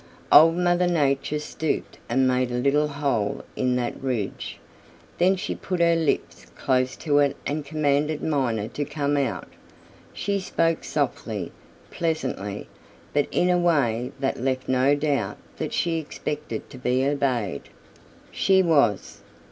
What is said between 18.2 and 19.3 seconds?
She was.